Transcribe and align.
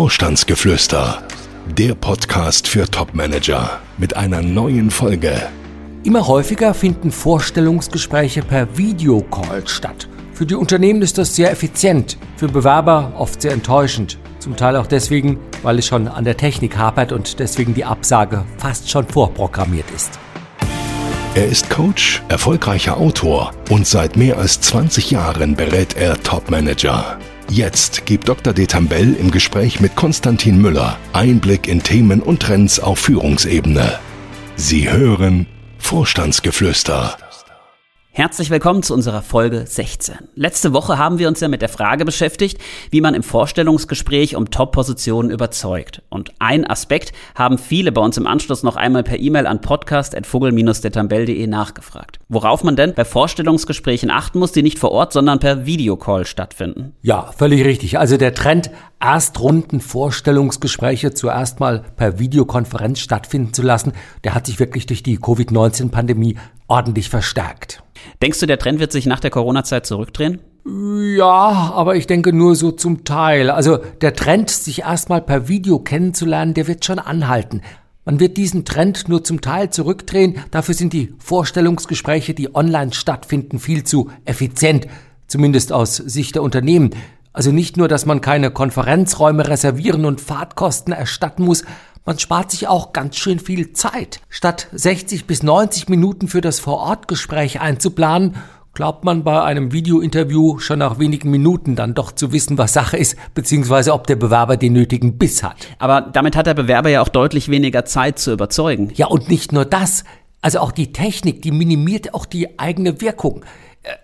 Vorstandsgeflüster, 0.00 1.22
der 1.76 1.94
Podcast 1.94 2.66
für 2.66 2.90
Topmanager 2.90 3.80
mit 3.98 4.16
einer 4.16 4.40
neuen 4.40 4.90
Folge. 4.90 5.42
Immer 6.04 6.26
häufiger 6.26 6.72
finden 6.72 7.10
Vorstellungsgespräche 7.10 8.40
per 8.40 8.78
Videocall 8.78 9.68
statt. 9.68 10.08
Für 10.32 10.46
die 10.46 10.54
Unternehmen 10.54 11.02
ist 11.02 11.18
das 11.18 11.36
sehr 11.36 11.50
effizient, 11.50 12.16
für 12.36 12.48
Bewerber 12.48 13.12
oft 13.18 13.42
sehr 13.42 13.52
enttäuschend. 13.52 14.16
Zum 14.38 14.56
Teil 14.56 14.76
auch 14.76 14.86
deswegen, 14.86 15.38
weil 15.62 15.78
es 15.78 15.86
schon 15.86 16.08
an 16.08 16.24
der 16.24 16.38
Technik 16.38 16.78
hapert 16.78 17.12
und 17.12 17.38
deswegen 17.38 17.74
die 17.74 17.84
Absage 17.84 18.46
fast 18.56 18.88
schon 18.88 19.06
vorprogrammiert 19.06 19.90
ist. 19.94 20.18
Er 21.34 21.44
ist 21.44 21.68
Coach, 21.68 22.22
erfolgreicher 22.30 22.96
Autor 22.96 23.52
und 23.68 23.86
seit 23.86 24.16
mehr 24.16 24.38
als 24.38 24.62
20 24.62 25.10
Jahren 25.10 25.56
berät 25.56 25.94
er 25.94 26.22
Topmanager. 26.22 27.18
Jetzt 27.50 28.06
gibt 28.06 28.28
Dr. 28.28 28.52
Detambell 28.52 29.14
im 29.14 29.32
Gespräch 29.32 29.80
mit 29.80 29.96
Konstantin 29.96 30.62
Müller 30.62 30.96
Einblick 31.12 31.66
in 31.66 31.82
Themen 31.82 32.22
und 32.22 32.40
Trends 32.40 32.78
auf 32.78 33.00
Führungsebene. 33.00 33.98
Sie 34.54 34.88
hören 34.88 35.46
Vorstandsgeflüster. 35.78 37.18
Herzlich 38.12 38.50
willkommen 38.50 38.82
zu 38.82 38.92
unserer 38.92 39.22
Folge 39.22 39.64
16. 39.68 40.16
Letzte 40.34 40.72
Woche 40.72 40.98
haben 40.98 41.20
wir 41.20 41.28
uns 41.28 41.38
ja 41.38 41.46
mit 41.46 41.62
der 41.62 41.68
Frage 41.68 42.04
beschäftigt, 42.04 42.58
wie 42.90 43.00
man 43.00 43.14
im 43.14 43.22
Vorstellungsgespräch 43.22 44.34
um 44.34 44.50
Top-Positionen 44.50 45.30
überzeugt. 45.30 46.02
Und 46.08 46.32
ein 46.40 46.68
Aspekt 46.68 47.12
haben 47.36 47.56
viele 47.56 47.92
bei 47.92 48.00
uns 48.00 48.16
im 48.16 48.26
Anschluss 48.26 48.64
noch 48.64 48.74
einmal 48.74 49.04
per 49.04 49.20
E-Mail 49.20 49.46
an 49.46 49.60
podcast.vogel-detambell.de 49.60 51.46
nachgefragt. 51.46 52.18
Worauf 52.28 52.64
man 52.64 52.74
denn 52.74 52.94
bei 52.94 53.04
Vorstellungsgesprächen 53.04 54.10
achten 54.10 54.40
muss, 54.40 54.50
die 54.50 54.64
nicht 54.64 54.80
vor 54.80 54.90
Ort, 54.90 55.12
sondern 55.12 55.38
per 55.38 55.64
Videocall 55.64 56.26
stattfinden. 56.26 56.96
Ja, 57.02 57.30
völlig 57.38 57.64
richtig. 57.64 58.00
Also 58.00 58.16
der 58.16 58.34
Trend, 58.34 58.72
Erstrunden 58.98 59.80
Vorstellungsgespräche 59.80 61.14
zuerst 61.14 61.60
mal 61.60 61.84
per 61.96 62.18
Videokonferenz 62.18 62.98
stattfinden 62.98 63.54
zu 63.54 63.62
lassen, 63.62 63.92
der 64.24 64.34
hat 64.34 64.46
sich 64.46 64.58
wirklich 64.58 64.86
durch 64.86 65.04
die 65.04 65.16
Covid-19-Pandemie 65.16 66.36
ordentlich 66.66 67.08
verstärkt. 67.08 67.82
Denkst 68.22 68.40
du, 68.40 68.46
der 68.46 68.58
Trend 68.58 68.80
wird 68.80 68.92
sich 68.92 69.06
nach 69.06 69.20
der 69.20 69.30
Corona-Zeit 69.30 69.86
zurückdrehen? 69.86 70.40
Ja, 71.16 71.72
aber 71.74 71.96
ich 71.96 72.06
denke 72.06 72.32
nur 72.32 72.54
so 72.54 72.70
zum 72.70 73.04
Teil. 73.04 73.50
Also 73.50 73.78
der 74.00 74.14
Trend, 74.14 74.50
sich 74.50 74.80
erstmal 74.80 75.22
per 75.22 75.48
Video 75.48 75.78
kennenzulernen, 75.78 76.54
der 76.54 76.66
wird 76.66 76.84
schon 76.84 76.98
anhalten. 76.98 77.62
Man 78.04 78.20
wird 78.20 78.36
diesen 78.36 78.64
Trend 78.64 79.08
nur 79.08 79.24
zum 79.24 79.40
Teil 79.40 79.70
zurückdrehen. 79.70 80.38
Dafür 80.50 80.74
sind 80.74 80.92
die 80.92 81.14
Vorstellungsgespräche, 81.18 82.34
die 82.34 82.54
online 82.54 82.92
stattfinden, 82.92 83.58
viel 83.58 83.84
zu 83.84 84.10
effizient. 84.24 84.86
Zumindest 85.26 85.72
aus 85.72 85.96
Sicht 85.96 86.34
der 86.34 86.42
Unternehmen. 86.42 86.90
Also 87.32 87.52
nicht 87.52 87.76
nur, 87.76 87.86
dass 87.86 88.06
man 88.06 88.20
keine 88.20 88.50
Konferenzräume 88.50 89.46
reservieren 89.46 90.04
und 90.04 90.20
Fahrtkosten 90.20 90.92
erstatten 90.92 91.44
muss, 91.44 91.64
man 92.10 92.18
spart 92.18 92.50
sich 92.50 92.66
auch 92.66 92.92
ganz 92.92 93.14
schön 93.14 93.38
viel 93.38 93.72
Zeit. 93.72 94.20
Statt 94.28 94.66
60 94.72 95.28
bis 95.28 95.44
90 95.44 95.88
Minuten 95.88 96.26
für 96.26 96.40
das 96.40 96.58
Vorortgespräch 96.58 97.60
einzuplanen, 97.60 98.34
glaubt 98.74 99.04
man 99.04 99.22
bei 99.22 99.40
einem 99.44 99.70
Videointerview 99.70 100.58
schon 100.58 100.80
nach 100.80 100.98
wenigen 100.98 101.30
Minuten 101.30 101.76
dann 101.76 101.94
doch 101.94 102.10
zu 102.10 102.32
wissen, 102.32 102.58
was 102.58 102.72
Sache 102.72 102.96
ist, 102.96 103.16
beziehungsweise 103.34 103.92
ob 103.92 104.08
der 104.08 104.16
Bewerber 104.16 104.56
den 104.56 104.72
nötigen 104.72 105.18
Biss 105.18 105.44
hat. 105.44 105.54
Aber 105.78 106.00
damit 106.00 106.34
hat 106.34 106.48
der 106.48 106.54
Bewerber 106.54 106.88
ja 106.88 107.00
auch 107.00 107.08
deutlich 107.08 107.48
weniger 107.48 107.84
Zeit 107.84 108.18
zu 108.18 108.32
überzeugen. 108.32 108.90
Ja, 108.96 109.06
und 109.06 109.28
nicht 109.28 109.52
nur 109.52 109.64
das. 109.64 110.02
Also 110.42 110.58
auch 110.58 110.72
die 110.72 110.92
Technik, 110.92 111.42
die 111.42 111.52
minimiert 111.52 112.12
auch 112.12 112.26
die 112.26 112.58
eigene 112.58 113.00
Wirkung. 113.00 113.44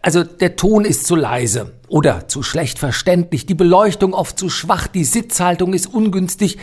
Also 0.01 0.25
der 0.25 0.57
Ton 0.57 0.87
ist 0.87 1.07
zu 1.07 1.17
leise 1.17 1.75
oder 1.89 2.29
zu 2.29 2.43
schlecht 2.43 2.79
verständlich, 2.79 3.45
die 3.45 3.55
Beleuchtung 3.55 4.15
oft 4.15 4.39
zu 4.39 4.49
schwach, 4.49 4.87
die 4.87 5.05
Sitzhaltung 5.05 5.75
ist 5.75 5.93
ungünstig. 5.93 6.57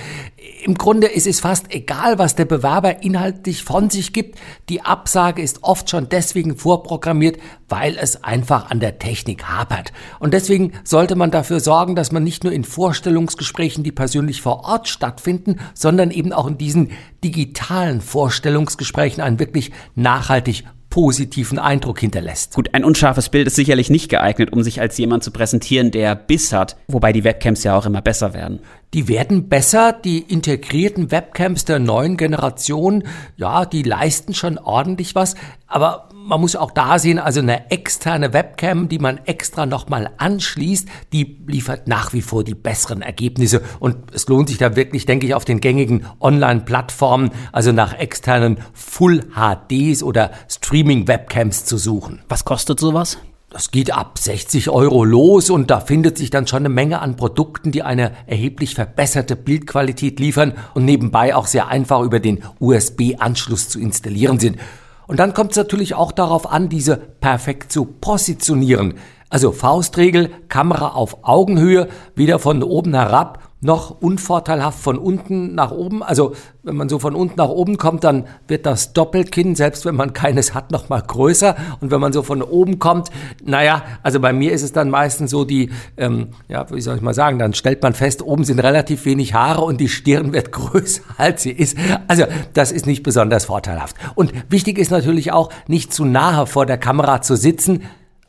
Im 0.66 0.74
Grunde 0.74 1.08
ist 1.08 1.28
es 1.28 1.40
fast 1.40 1.72
egal, 1.76 2.18
was 2.18 2.36
der 2.36 2.46
Bewerber 2.46 3.04
inhaltlich 3.04 3.64
von 3.64 3.92
sich 3.92 4.14
gibt. 4.14 4.40
Die 4.68 4.82
Absage 4.82 5.44
ist 5.44 5.64
oft 5.64 5.92
schon 5.92 6.10
deswegen 6.10 6.58
vorprogrammiert, 6.58 7.38
weil 7.70 7.98
es 7.98 8.24
einfach 8.24 8.72
an 8.72 8.80
der 8.80 8.98
Technik 8.98 9.44
hapert. 9.44 9.94
Und 10.20 10.34
deswegen 10.34 10.74
sollte 10.84 11.16
man 11.16 11.30
dafür 11.30 11.60
sorgen, 11.60 11.96
dass 11.96 12.12
man 12.12 12.24
nicht 12.24 12.44
nur 12.44 12.52
in 12.52 12.64
Vorstellungsgesprächen, 12.64 13.84
die 13.84 13.92
persönlich 13.92 14.42
vor 14.42 14.64
Ort 14.66 14.88
stattfinden, 14.88 15.60
sondern 15.76 16.10
eben 16.10 16.34
auch 16.34 16.48
in 16.48 16.58
diesen 16.58 16.92
digitalen 17.24 18.02
Vorstellungsgesprächen 18.02 19.22
einen 19.22 19.38
wirklich 19.38 19.72
nachhaltig 19.94 20.64
positiven 20.94 21.58
Eindruck 21.58 22.02
hinterlässt. 22.02 22.54
Gut, 22.54 22.70
ein 22.74 22.84
unscharfes 22.84 23.30
Bild 23.30 23.48
ist 23.48 23.56
sicherlich 23.56 23.90
nicht 23.90 24.10
geeignet, 24.10 24.54
um 24.54 24.62
sich 24.62 24.80
als 24.80 24.96
jemand 25.00 25.24
zu 25.24 25.32
präsentieren, 25.32 25.90
der 25.90 26.14
Biss 26.14 26.54
hat, 26.54 26.78
wobei 26.88 27.12
die 27.12 27.24
Webcams 27.24 27.64
ja 27.64 27.76
auch 27.76 27.88
immer 27.88 28.04
besser 28.04 28.36
werden. 28.36 28.60
Die 28.94 29.08
werden 29.08 29.50
besser, 29.50 29.92
die 29.92 30.20
integrierten 30.20 31.12
Webcams 31.12 31.66
der 31.66 31.80
neuen 31.80 32.16
Generation, 32.16 33.04
ja, 33.38 33.66
die 33.66 33.82
leisten 33.82 34.34
schon 34.34 34.60
ordentlich 34.60 35.16
was, 35.16 35.36
aber 35.66 36.10
man 36.14 36.40
muss 36.40 36.56
auch 36.56 36.72
da 36.72 37.00
sehen, 37.00 37.20
also 37.20 37.40
eine 37.40 37.72
externe 37.72 38.34
Webcam, 38.34 38.88
die 38.88 39.00
man 39.00 39.20
extra 39.26 39.66
nochmal 39.66 40.12
anschließt, 40.18 40.88
die 41.12 41.44
liefert 41.48 41.88
nach 41.88 42.14
wie 42.14 42.22
vor 42.22 42.44
die 42.44 42.56
besseren 42.56 43.02
Ergebnisse. 43.02 43.62
Und 43.80 44.14
es 44.14 44.28
lohnt 44.28 44.48
sich 44.48 44.58
da 44.58 44.76
wirklich, 44.76 45.06
denke 45.06 45.26
ich, 45.26 45.34
auf 45.34 45.44
den 45.44 45.60
gängigen 45.60 46.06
Online-Plattformen, 46.22 47.32
also 47.52 47.72
nach 47.72 47.94
externen 47.94 48.60
Full 48.74 49.26
HDs 49.36 50.04
oder 50.04 50.32
Streaming-Webcams 50.48 51.66
zu 51.66 51.78
suchen. 51.78 52.22
Was 52.30 52.46
kostet 52.46 52.80
sowas? 52.80 53.18
Das 53.54 53.70
geht 53.70 53.94
ab 53.96 54.18
60 54.18 54.72
Euro 54.72 55.04
los 55.04 55.52
und 55.52 55.70
da 55.70 55.80
findet 55.80 56.18
sich 56.18 56.32
dann 56.32 56.48
schon 56.48 56.64
eine 56.64 56.70
Menge 56.70 57.04
an 57.04 57.16
Produkten, 57.16 57.72
die 57.72 57.84
eine 57.84 58.14
erheblich 58.26 58.74
verbesserte 58.74 59.36
Bildqualität 59.36 60.20
liefern 60.20 60.54
und 60.74 60.86
nebenbei 60.86 61.36
auch 61.36 61.46
sehr 61.46 61.68
einfach 61.68 62.02
über 62.02 62.20
den 62.20 62.44
USB-Anschluss 62.60 63.70
zu 63.70 63.80
installieren 63.80 64.40
sind. 64.40 64.58
Und 65.06 65.20
dann 65.20 65.36
kommt 65.36 65.52
es 65.52 65.58
natürlich 65.58 65.94
auch 65.94 66.12
darauf 66.12 66.52
an, 66.52 66.68
diese 66.68 66.98
perfekt 66.98 67.72
zu 67.72 67.86
positionieren. 67.86 68.96
Also 69.34 69.52
Faustregel, 69.52 70.30
Kamera 70.48 70.90
auf 70.90 71.24
Augenhöhe, 71.24 71.88
weder 72.14 72.38
von 72.38 72.62
oben 72.62 72.94
herab 72.94 73.40
noch 73.62 74.00
unvorteilhaft 74.00 74.78
von 74.78 75.00
unten 75.00 75.56
nach 75.56 75.72
oben. 75.72 76.04
Also 76.04 76.36
wenn 76.62 76.76
man 76.76 76.88
so 76.88 77.00
von 77.00 77.16
unten 77.16 77.38
nach 77.38 77.50
oben 77.50 77.78
kommt, 77.78 78.04
dann 78.04 78.26
wird 78.48 78.68
das 78.68 78.94
Doppelkinn, 78.94 79.56
selbst 79.56 79.86
wenn 79.86 79.96
man 79.96 80.14
keines 80.14 80.54
hat, 80.54 80.70
noch 80.70 80.88
mal 80.90 81.02
größer. 81.02 81.56
Und 81.82 81.90
wenn 81.90 82.00
man 82.00 82.14
so 82.14 82.22
von 82.22 82.44
oben 82.44 82.78
kommt, 82.78 83.10
naja, 83.44 83.82
also 84.04 84.20
bei 84.20 84.34
mir 84.34 84.52
ist 84.52 84.62
es 84.62 84.72
dann 84.72 84.92
meistens 84.92 85.32
so 85.32 85.46
die, 85.46 85.72
ähm, 85.98 86.28
ja, 86.48 86.70
wie 86.70 86.82
soll 86.82 86.98
ich 86.98 87.02
mal 87.02 87.16
sagen, 87.16 87.40
dann 87.40 87.56
stellt 87.56 87.82
man 87.82 87.96
fest, 87.96 88.22
oben 88.22 88.44
sind 88.44 88.60
relativ 88.60 89.04
wenig 89.06 89.34
Haare 89.34 89.62
und 89.62 89.82
die 89.82 89.90
Stirn 89.90 90.32
wird 90.32 90.52
größer, 90.52 91.02
als 91.18 91.42
sie 91.42 91.54
ist. 91.54 91.76
Also 92.08 92.26
das 92.54 92.72
ist 92.72 92.86
nicht 92.86 93.02
besonders 93.02 93.46
vorteilhaft. 93.46 93.96
Und 94.14 94.32
wichtig 94.52 94.78
ist 94.78 94.92
natürlich 94.92 95.32
auch, 95.32 95.50
nicht 95.68 95.92
zu 95.92 96.06
nahe 96.06 96.46
vor 96.46 96.68
der 96.68 96.78
Kamera 96.78 97.24
zu 97.24 97.36
sitzen, 97.36 97.82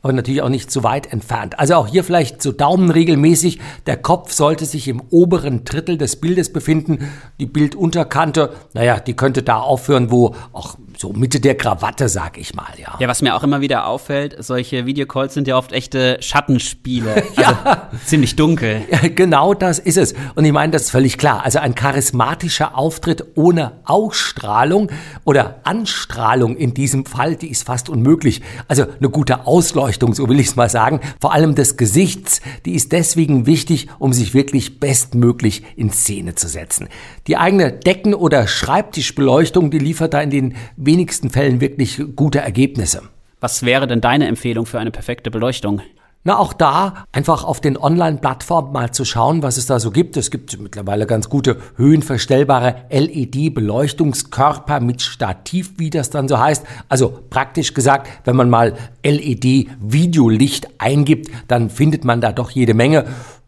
aber 0.05 0.13
natürlich 0.13 0.43
auch 0.43 0.49
nicht 0.49 0.69
zu 0.69 0.83
weit 0.83 1.11
entfernt. 1.11 1.57
Also 1.57 1.73
auch 1.73 1.87
hier 1.87 2.03
vielleicht 2.03 2.39
so 2.39 2.51
daumenregelmäßig. 2.51 3.59
Der 3.87 3.97
Kopf 3.97 4.33
sollte 4.33 4.65
sich 4.65 4.87
im 4.87 5.01
oberen 5.09 5.63
Drittel 5.63 5.97
des 5.97 6.17
Bildes 6.17 6.53
befinden. 6.53 7.09
Die 7.39 7.47
Bildunterkante, 7.47 8.51
naja, 8.73 8.99
die 8.99 9.15
könnte 9.15 9.41
da 9.41 9.57
aufhören, 9.57 10.11
wo 10.11 10.35
auch 10.53 10.75
so 10.97 11.13
Mitte 11.13 11.39
der 11.39 11.55
Krawatte, 11.55 12.09
sag 12.09 12.37
ich 12.37 12.53
mal, 12.53 12.73
ja. 12.77 12.95
Ja, 12.99 13.07
was 13.07 13.21
mir 13.21 13.35
auch 13.35 13.43
immer 13.43 13.61
wieder 13.61 13.87
auffällt, 13.87 14.35
solche 14.39 14.85
Videocalls 14.85 15.33
sind 15.33 15.47
ja 15.47 15.57
oft 15.57 15.71
echte 15.71 16.17
Schattenspiele. 16.21 17.23
Also 17.35 17.41
ja. 17.41 17.89
ziemlich 18.05 18.35
dunkel. 18.35 18.81
Genau 19.15 19.53
das 19.53 19.79
ist 19.79 19.97
es. 19.97 20.13
Und 20.35 20.45
ich 20.45 20.51
meine, 20.51 20.71
das 20.71 20.83
ist 20.83 20.91
völlig 20.91 21.17
klar. 21.17 21.43
Also 21.43 21.59
ein 21.59 21.75
charismatischer 21.75 22.77
Auftritt 22.77 23.25
ohne 23.35 23.73
Ausstrahlung 23.83 24.89
oder 25.25 25.59
Anstrahlung 25.63 26.55
in 26.55 26.73
diesem 26.73 27.05
Fall, 27.05 27.35
die 27.35 27.49
ist 27.49 27.63
fast 27.63 27.89
unmöglich. 27.89 28.41
Also 28.67 28.85
eine 28.99 29.09
gute 29.09 29.45
Ausleuchtung, 29.45 30.13
so 30.13 30.29
will 30.29 30.39
ich 30.39 30.47
es 30.47 30.55
mal 30.55 30.69
sagen, 30.69 31.01
vor 31.19 31.33
allem 31.33 31.55
des 31.55 31.77
Gesichts, 31.77 32.41
die 32.65 32.75
ist 32.75 32.91
deswegen 32.91 33.45
wichtig, 33.45 33.87
um 33.99 34.13
sich 34.13 34.33
wirklich 34.33 34.79
bestmöglich 34.79 35.63
in 35.75 35.91
Szene 35.91 36.35
zu 36.35 36.47
setzen. 36.47 36.87
Die 37.27 37.37
eigene 37.37 37.71
Decken- 37.71 38.13
oder 38.13 38.47
Schreibtischbeleuchtung, 38.47 39.71
die 39.71 39.79
liefert 39.79 40.13
da 40.13 40.21
in 40.21 40.29
den 40.29 40.55
wenigsten 40.85 41.29
Fällen 41.29 41.61
wirklich 41.61 42.01
gute 42.15 42.39
Ergebnisse. 42.39 43.03
Was 43.39 43.63
wäre 43.63 43.87
denn 43.87 44.01
deine 44.01 44.27
Empfehlung 44.27 44.65
für 44.65 44.79
eine 44.79 44.91
perfekte 44.91 45.29
Beleuchtung? 45.31 45.81
Na, 46.27 46.39
auch 46.39 46.53
da 46.53 47.05
einfach 47.11 47.43
auf 47.43 47.61
den 47.61 47.77
Online-Plattformen 47.77 48.73
mal 48.73 48.91
zu 48.91 49.05
schauen, 49.05 49.43
was 49.43 49.57
es 49.57 49.67
da 49.67 49.79
so 49.79 49.91
gibt. 49.91 50.17
Es 50.17 50.31
gibt 50.31 50.59
mittlerweile 50.59 51.05
ganz 51.05 51.29
gute 51.29 51.57
höhenverstellbare 51.77 52.85
LED-Beleuchtungskörper 52.89 54.79
mit 54.79 55.03
Stativ, 55.03 55.73
wie 55.77 55.91
das 55.91 56.09
dann 56.09 56.27
so 56.27 56.39
heißt. 56.39 56.65
Also 56.89 57.19
praktisch 57.29 57.75
gesagt, 57.75 58.09
wenn 58.23 58.35
man 58.35 58.49
mal 58.49 58.73
LED-Videolicht 59.03 60.67
eingibt, 60.79 61.29
dann 61.47 61.69
findet 61.69 62.05
man 62.05 62.21
da 62.21 62.31
doch 62.31 62.49
jede 62.49 62.73
Menge 62.73 63.05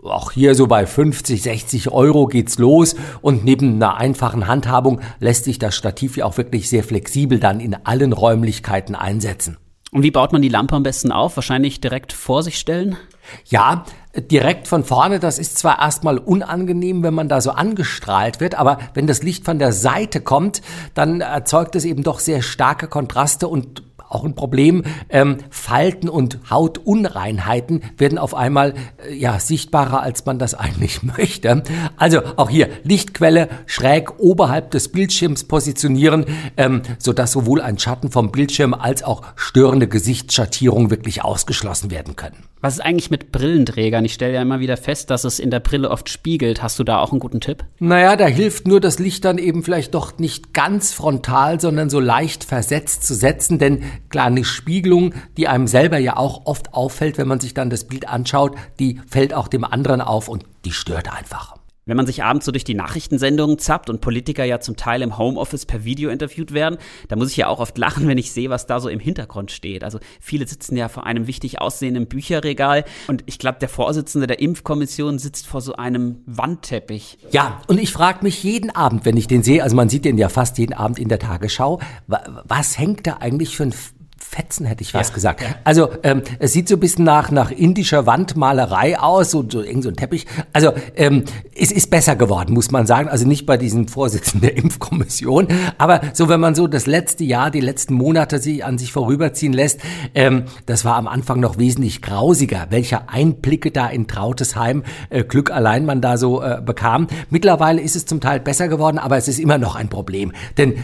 auch 0.09 0.31
hier 0.31 0.56
so 0.56 0.68
bei 0.68 0.86
50, 0.86 1.42
60 1.42 1.92
Euro 1.92 2.27
geht's 2.27 2.57
los 2.57 2.95
und 3.21 3.44
neben 3.44 3.75
einer 3.75 3.98
einfachen 3.98 4.48
Handhabung 4.48 5.01
lässt 5.19 5.45
sich 5.45 5.59
das 5.59 5.75
Stativ 5.75 6.18
ja 6.18 6.25
auch 6.25 6.38
wirklich 6.38 6.69
sehr 6.69 6.83
flexibel 6.83 7.39
dann 7.39 7.59
in 7.59 7.75
allen 7.86 8.13
Räumlichkeiten 8.13 8.95
einsetzen. 8.95 9.57
Und 9.92 10.04
wie 10.04 10.12
baut 10.12 10.33
man 10.33 10.42
die 10.42 10.50
Lampe 10.50 10.75
am 10.75 10.83
besten 10.83 11.12
auf? 11.12 11.38
Wahrscheinlich 11.38 11.80
direkt 11.80 12.12
vor 12.12 12.44
sich 12.44 12.57
stellen? 12.57 12.98
Ja, 13.45 13.86
direkt 14.15 14.68
von 14.68 14.83
vorne, 14.83 15.19
das 15.19 15.39
ist 15.39 15.57
zwar 15.57 15.80
erstmal 15.80 16.18
unangenehm, 16.18 17.04
wenn 17.04 17.13
man 17.13 17.30
da 17.30 17.39
so 17.39 17.51
angestrahlt 17.51 18.39
wird, 18.39 18.56
aber 18.56 18.80
wenn 18.94 19.07
das 19.07 19.24
Licht 19.24 19.45
von 19.45 19.59
der 19.59 19.71
Seite 19.71 20.21
kommt, 20.21 20.62
dann 20.94 21.21
erzeugt 21.21 21.75
es 21.75 21.86
eben 21.86 22.04
doch 22.04 22.19
sehr 22.19 22.42
starke 22.42 22.88
Kontraste 22.88 23.48
und 23.48 23.83
auch 24.09 24.24
ein 24.24 24.36
Problem. 24.36 24.83
Ähm, 25.09 25.38
Falten 25.50 26.09
und 26.09 26.39
Hautunreinheiten 26.50 27.83
werden 27.98 28.18
auf 28.18 28.33
einmal 28.33 28.74
äh, 29.06 29.13
ja 29.13 29.39
sichtbarer, 29.39 30.01
als 30.01 30.25
man 30.25 30.39
das 30.39 30.54
eigentlich 30.56 31.04
möchte. 31.04 31.63
Also 31.98 32.21
auch 32.36 32.50
hier 32.50 32.69
Lichtquelle 32.83 33.50
schräg 33.65 34.19
oberhalb 34.19 34.71
des 34.71 34.89
Bildschirms 34.89 35.44
positionieren, 35.45 36.25
ähm, 36.57 36.81
sodass 36.98 37.31
sowohl 37.31 37.62
ein 37.62 37.80
Schatten 37.80 38.12
vom 38.12 38.31
Bildschirm 38.31 38.74
als 38.74 39.04
auch 39.04 39.24
störende 39.36 39.88
Gesichtsschattierung 39.88 40.89
wirklich 40.89 41.24
ausgeschlossen 41.24 41.92
werden 41.92 42.15
können. 42.15 42.44
Was 42.59 42.75
ist 42.75 42.80
eigentlich 42.80 43.12
mit 43.12 43.31
Brillenträgern? 43.31 44.04
Ich 44.06 44.13
stelle 44.13 44.33
ja 44.33 44.42
immer 44.42 44.59
wieder 44.59 44.77
fest, 44.77 45.09
dass 45.12 45.24
es 45.25 45.39
in 45.39 45.51
der 45.51 45.59
Brille 45.59 45.92
oft 45.92 46.09
spiegelt. 46.09 46.63
Hast 46.63 46.80
du 46.80 46.83
da 46.83 47.00
auch 47.00 47.12
einen 47.12 47.19
guten 47.19 47.39
Tipp? 47.39 47.63
Naja, 47.80 48.15
da 48.15 48.25
hilft 48.25 48.68
nur 48.68 48.80
das 48.80 48.98
Licht 48.98 49.25
dann 49.25 49.38
eben 49.38 49.63
vielleicht 49.63 49.94
doch 49.94 50.18
nicht 50.18 50.54
ganz 50.54 50.92
frontal, 50.94 51.59
sondern 51.59 51.89
so 51.89 52.00
leicht 52.00 52.44
versetzt 52.44 53.06
zu 53.06 53.13
setzen. 53.13 53.59
Denn 53.59 53.83
klar, 54.09 54.27
eine 54.27 54.44
Spiegelung, 54.44 55.13
die 55.38 55.48
einem 55.48 55.68
selber 55.68 56.00
ja 56.00 56.18
auch 56.18 56.45
oft 56.45 56.74
auffällt, 56.74 57.18
wenn 57.18 57.27
man 57.27 57.39
sich 57.39 57.54
dann 57.54 57.69
das 57.69 57.83
Bild 57.83 58.07
anschaut, 58.07 58.56
die 58.80 59.01
fällt 59.07 59.33
auch 59.33 59.48
dem 59.48 59.63
anderen 59.63 60.01
auf 60.01 60.27
und 60.27 60.44
die 60.65 60.71
stört 60.71 61.13
einfach. 61.15 61.56
Wenn 61.88 61.98
man 61.98 62.06
sich 62.06 62.24
abends 62.24 62.45
so 62.45 62.51
durch 62.51 62.66
die 62.66 62.74
Nachrichtensendungen 62.75 63.57
zappt 63.57 63.89
und 63.89 64.01
Politiker 64.01 64.44
ja 64.44 64.60
zum 64.60 64.75
Teil 64.75 65.01
im 65.01 65.18
Homeoffice 65.18 65.66
per 65.66 65.86
Video 65.86 66.10
interviewt 66.10 66.54
werden, 66.54 66.78
da 67.07 67.16
muss 67.16 67.31
ich 67.31 67.38
ja 67.38 67.48
auch 67.48 67.60
oft 67.60 67.78
lachen, 67.78 68.07
wenn 68.07 68.18
ich 68.18 68.31
sehe, 68.31 68.50
was 68.50 68.68
da 68.68 68.80
so 68.80 68.89
im 68.89 69.00
Hintergrund 69.00 69.51
steht. 69.51 69.84
Also 69.86 70.00
viele 70.19 70.45
sitzen 70.45 70.75
ja 70.75 70.89
vor 70.89 71.06
einem 71.06 71.28
wichtig 71.28 71.62
aussehenden 71.62 72.07
Bücherregal 72.07 72.84
und 73.07 73.24
ich 73.25 73.39
glaube, 73.39 73.60
der 73.60 73.69
Vorsitzende 73.69 74.28
der 74.28 74.39
Impfkommission 74.39 75.18
sitzt 75.18 75.48
vor 75.48 75.62
so 75.62 75.74
einem 75.74 76.18
Wandteppich. 76.25 77.18
Ja, 77.31 77.62
und 77.68 77.80
ich 77.80 77.92
frage 77.92 78.19
mich 78.22 78.44
jeden 78.44 78.69
Abend, 78.69 79.06
wenn 79.06 79.16
ich 79.16 79.28
den 79.28 79.42
sehe, 79.42 79.63
also 79.63 79.75
man 79.75 79.88
sieht 79.88 80.04
den 80.04 80.18
ja 80.18 80.28
fast 80.28 80.57
jeden 80.57 80.74
Abend 80.74 81.00
in 81.00 81.07
der 81.07 81.19
Tagesschau, 81.19 81.80
was 82.07 82.78
hängt 82.78 83.07
da 83.07 83.18
eigentlich 83.22 83.56
für 83.56 83.63
ein 83.63 83.74
Fetzen 84.19 84.66
hätte 84.66 84.81
ich 84.81 84.94
was 84.94 85.10
ja, 85.10 85.14
gesagt. 85.14 85.42
Ja. 85.42 85.48
Also 85.64 85.90
ähm, 86.04 86.22
es 86.40 86.54
sieht 86.54 86.68
so 86.68 86.75
ein 86.75 86.80
bisschen 86.80 87.06
nach 87.06 87.31
nach 87.31 87.52
indischer 87.52 88.06
Wandmalerei 88.06 89.00
aus, 89.00 89.31
so, 89.31 89.46
so 89.48 89.62
irgend 89.62 89.84
so 89.84 89.90
ein 89.90 89.96
Teppich. 89.96 90.25
Also 90.54 90.74
ähm, 90.96 91.24
es 91.56 91.72
ist 91.72 91.90
besser 91.90 92.16
geworden, 92.16 92.54
muss 92.54 92.72
man 92.72 92.88
sagen. 92.88 93.10
Also 93.10 93.28
nicht 93.28 93.46
bei 93.46 93.58
diesem 93.58 93.88
Vorsitzenden 93.88 94.42
der 94.42 94.58
Impfkommission, 94.58 95.48
aber 95.78 96.02
so 96.14 96.30
wenn 96.30 96.40
man 96.40 96.56
so 96.56 96.68
das 96.68 96.88
letzte 96.88 97.24
Jahr, 97.24 97.52
die 97.52 97.62
letzten 97.62 97.94
Monate 97.94 98.40
sich 98.40 98.66
an 98.66 98.78
sich 98.78 98.92
vorüberziehen 98.92 99.54
lässt, 99.54 99.81
ähm, 100.16 100.44
das 100.66 100.84
war 100.86 100.96
am 100.96 101.08
Anfang 101.08 101.40
noch 101.40 101.58
wesentlich 101.58 102.02
grausiger, 102.02 102.68
welche 102.69 103.10
Einblicke 103.10 103.72
da 103.72 103.88
in 103.88 104.08
Trautesheim 104.08 104.84
äh, 105.10 105.24
Glück 105.24 105.52
allein 105.52 105.86
man 105.86 106.02
da 106.02 106.18
so 106.18 106.42
äh, 106.42 106.62
bekam. 106.64 107.08
Mittlerweile 107.30 107.81
ist 107.81 107.96
es 107.96 108.06
zum 108.06 108.19
Teil 108.19 108.40
besser 108.40 108.68
geworden, 108.68 108.98
aber 108.98 109.18
es 109.18 109.28
ist 109.28 109.40
immer 109.40 109.58
noch 109.58 109.75
ein 109.75 109.90
Problem, 109.90 110.31
denn 110.58 110.74
äh, 110.74 110.78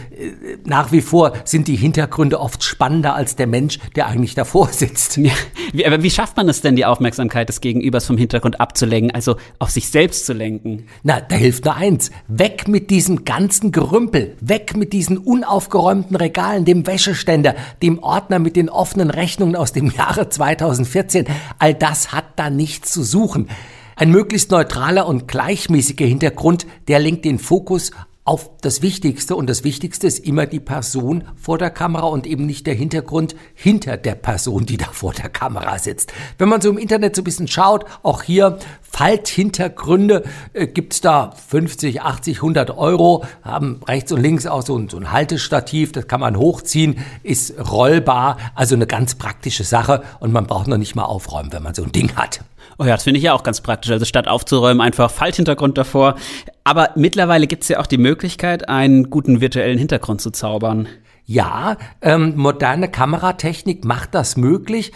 nach 0.64 0.92
wie 0.92 1.00
vor 1.00 1.32
sind 1.44 1.68
die 1.68 1.76
Hintergründe 1.76 2.40
oft 2.40 2.62
spannender 2.62 3.14
als 3.14 3.23
der 3.36 3.46
Mensch, 3.46 3.78
der 3.96 4.06
eigentlich 4.06 4.34
davor 4.34 4.68
sitzt. 4.72 5.16
Ja, 5.16 5.32
wie, 5.72 5.86
aber 5.86 6.02
wie 6.02 6.10
schafft 6.10 6.36
man 6.36 6.48
es 6.48 6.60
denn, 6.60 6.76
die 6.76 6.84
Aufmerksamkeit 6.84 7.48
des 7.48 7.60
Gegenübers 7.60 8.06
vom 8.06 8.16
Hintergrund 8.16 8.60
abzulenken, 8.60 9.10
also 9.10 9.36
auf 9.58 9.70
sich 9.70 9.88
selbst 9.90 10.26
zu 10.26 10.32
lenken? 10.32 10.86
Na, 11.02 11.20
da 11.20 11.36
hilft 11.36 11.64
nur 11.64 11.74
eins. 11.74 12.10
Weg 12.28 12.68
mit 12.68 12.90
diesem 12.90 13.24
ganzen 13.24 13.72
Gerümpel. 13.72 14.36
Weg 14.40 14.76
mit 14.76 14.92
diesen 14.92 15.18
unaufgeräumten 15.18 16.16
Regalen, 16.16 16.64
dem 16.64 16.86
Wäscheständer, 16.86 17.54
dem 17.82 17.98
Ordner 17.98 18.38
mit 18.38 18.56
den 18.56 18.68
offenen 18.68 19.10
Rechnungen 19.10 19.56
aus 19.56 19.72
dem 19.72 19.90
Jahre 19.96 20.28
2014. 20.28 21.26
All 21.58 21.74
das 21.74 22.12
hat 22.12 22.24
da 22.36 22.50
nichts 22.50 22.92
zu 22.92 23.02
suchen. 23.02 23.48
Ein 23.96 24.10
möglichst 24.10 24.50
neutraler 24.50 25.06
und 25.06 25.28
gleichmäßiger 25.28 26.04
Hintergrund, 26.04 26.66
der 26.88 26.98
lenkt 26.98 27.24
den 27.24 27.38
Fokus 27.38 27.92
auf 28.26 28.50
das 28.62 28.80
Wichtigste 28.80 29.36
und 29.36 29.50
das 29.50 29.64
Wichtigste 29.64 30.06
ist 30.06 30.18
immer 30.18 30.46
die 30.46 30.60
Person 30.60 31.24
vor 31.36 31.58
der 31.58 31.68
Kamera 31.68 32.06
und 32.06 32.26
eben 32.26 32.46
nicht 32.46 32.66
der 32.66 32.72
Hintergrund 32.72 33.36
hinter 33.52 33.98
der 33.98 34.14
Person, 34.14 34.64
die 34.64 34.78
da 34.78 34.86
vor 34.86 35.12
der 35.12 35.28
Kamera 35.28 35.78
sitzt. 35.78 36.10
Wenn 36.38 36.48
man 36.48 36.62
so 36.62 36.70
im 36.70 36.78
Internet 36.78 37.14
so 37.14 37.20
ein 37.20 37.24
bisschen 37.24 37.48
schaut, 37.48 37.84
auch 38.02 38.22
hier 38.22 38.58
Falthintergründe, 38.80 40.24
äh, 40.54 40.66
gibt's 40.66 41.02
da 41.02 41.32
50, 41.32 42.00
80, 42.00 42.38
100 42.38 42.70
Euro, 42.70 43.24
haben 43.42 43.80
rechts 43.86 44.10
und 44.10 44.22
links 44.22 44.46
auch 44.46 44.62
so 44.62 44.78
ein, 44.78 44.88
so 44.88 44.96
ein 44.96 45.12
Haltestativ, 45.12 45.92
das 45.92 46.08
kann 46.08 46.20
man 46.20 46.38
hochziehen, 46.38 47.04
ist 47.22 47.54
rollbar, 47.70 48.38
also 48.54 48.74
eine 48.74 48.86
ganz 48.86 49.16
praktische 49.16 49.64
Sache 49.64 50.02
und 50.20 50.32
man 50.32 50.46
braucht 50.46 50.66
noch 50.66 50.78
nicht 50.78 50.94
mal 50.94 51.04
aufräumen, 51.04 51.52
wenn 51.52 51.62
man 51.62 51.74
so 51.74 51.82
ein 51.82 51.92
Ding 51.92 52.16
hat. 52.16 52.40
Oh 52.78 52.84
ja, 52.84 52.94
das 52.94 53.04
finde 53.04 53.18
ich 53.18 53.24
ja 53.24 53.32
auch 53.32 53.42
ganz 53.42 53.60
praktisch. 53.60 53.90
Also 53.90 54.04
statt 54.04 54.28
aufzuräumen, 54.28 54.80
einfach 54.80 55.10
Falthintergrund 55.10 55.78
davor. 55.78 56.16
Aber 56.64 56.90
mittlerweile 56.96 57.46
gibt 57.46 57.62
es 57.62 57.68
ja 57.68 57.80
auch 57.80 57.86
die 57.86 57.98
Möglichkeit, 57.98 58.68
einen 58.68 59.10
guten 59.10 59.40
virtuellen 59.40 59.78
Hintergrund 59.78 60.20
zu 60.20 60.30
zaubern. 60.30 60.88
Ja, 61.26 61.78
ähm, 62.02 62.34
moderne 62.36 62.90
Kameratechnik 62.90 63.84
macht 63.84 64.14
das 64.14 64.36
möglich 64.36 64.92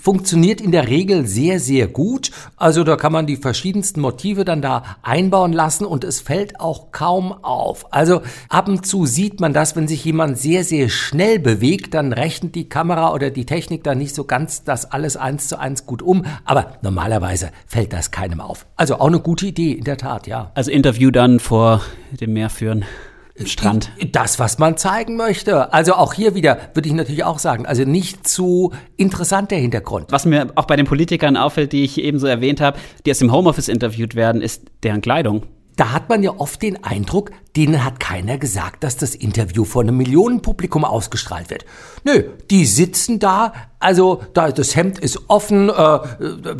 funktioniert 0.00 0.60
in 0.60 0.72
der 0.72 0.88
Regel 0.88 1.26
sehr, 1.26 1.60
sehr 1.60 1.86
gut. 1.86 2.30
Also 2.56 2.84
da 2.84 2.96
kann 2.96 3.12
man 3.12 3.26
die 3.26 3.36
verschiedensten 3.36 4.00
Motive 4.00 4.44
dann 4.44 4.62
da 4.62 4.82
einbauen 5.02 5.52
lassen 5.52 5.84
und 5.84 6.04
es 6.04 6.20
fällt 6.20 6.60
auch 6.60 6.92
kaum 6.92 7.32
auf. 7.32 7.92
Also 7.92 8.22
ab 8.48 8.68
und 8.68 8.86
zu 8.86 9.06
sieht 9.06 9.40
man 9.40 9.52
das, 9.52 9.76
wenn 9.76 9.88
sich 9.88 10.04
jemand 10.04 10.38
sehr, 10.38 10.64
sehr 10.64 10.88
schnell 10.88 11.38
bewegt, 11.38 11.94
dann 11.94 12.12
rechnet 12.12 12.54
die 12.54 12.68
Kamera 12.68 13.12
oder 13.12 13.30
die 13.30 13.46
Technik 13.46 13.84
da 13.84 13.94
nicht 13.94 14.14
so 14.14 14.24
ganz 14.24 14.64
das 14.64 14.90
alles 14.90 15.16
eins 15.16 15.48
zu 15.48 15.58
eins 15.58 15.86
gut 15.86 16.02
um. 16.02 16.24
Aber 16.44 16.78
normalerweise 16.82 17.50
fällt 17.66 17.92
das 17.92 18.10
keinem 18.10 18.40
auf. 18.40 18.66
Also 18.76 18.96
auch 18.96 19.08
eine 19.08 19.20
gute 19.20 19.46
Idee, 19.46 19.72
in 19.72 19.84
der 19.84 19.96
Tat, 19.96 20.26
ja. 20.26 20.50
Also 20.54 20.70
Interview 20.70 21.10
dann 21.10 21.40
vor 21.40 21.80
dem 22.20 22.34
Meer 22.34 22.50
führen. 22.50 22.84
Strand. 23.44 23.90
Das, 24.12 24.38
was 24.38 24.58
man 24.58 24.76
zeigen 24.76 25.16
möchte. 25.16 25.72
Also 25.72 25.94
auch 25.94 26.14
hier 26.14 26.34
wieder 26.34 26.58
würde 26.74 26.88
ich 26.88 26.94
natürlich 26.94 27.24
auch 27.24 27.38
sagen, 27.38 27.66
also 27.66 27.84
nicht 27.84 28.26
zu 28.26 28.72
interessant 28.96 29.50
der 29.50 29.58
Hintergrund. 29.58 30.06
Was 30.10 30.26
mir 30.26 30.48
auch 30.54 30.64
bei 30.64 30.76
den 30.76 30.86
Politikern 30.86 31.36
auffällt, 31.36 31.72
die 31.72 31.84
ich 31.84 31.98
eben 31.98 32.18
so 32.18 32.26
erwähnt 32.26 32.60
habe, 32.60 32.78
die 33.06 33.10
aus 33.10 33.18
dem 33.18 33.32
Homeoffice 33.32 33.68
interviewt 33.68 34.14
werden, 34.14 34.42
ist 34.42 34.62
deren 34.82 35.00
Kleidung. 35.00 35.44
Da 35.78 35.92
hat 35.92 36.08
man 36.08 36.24
ja 36.24 36.32
oft 36.36 36.60
den 36.60 36.82
Eindruck, 36.82 37.30
denen 37.54 37.84
hat 37.84 38.00
keiner 38.00 38.36
gesagt, 38.36 38.82
dass 38.82 38.96
das 38.96 39.14
Interview 39.14 39.64
vor 39.64 39.82
einem 39.82 39.96
Millionenpublikum 39.96 40.84
ausgestrahlt 40.84 41.50
wird. 41.50 41.64
Nö, 42.02 42.24
die 42.50 42.66
sitzen 42.66 43.20
da, 43.20 43.52
also 43.78 44.20
da, 44.34 44.50
das 44.50 44.74
Hemd 44.74 44.98
ist 44.98 45.28
offen, 45.28 45.70
äh, 45.70 46.00